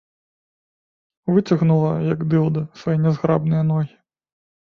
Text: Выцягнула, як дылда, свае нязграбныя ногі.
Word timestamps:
Выцягнула, 1.33 1.91
як 2.13 2.19
дылда, 2.33 2.63
свае 2.79 2.97
нязграбныя 3.05 3.63
ногі. 3.71 3.93